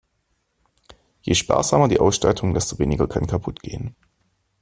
Je 1.21 1.35
sparsamer 1.35 1.87
die 1.87 1.99
Ausstattung, 1.99 2.55
desto 2.55 2.79
weniger 2.79 3.07
kann 3.07 3.27
kaputt 3.27 3.61
gehen. 3.61 3.95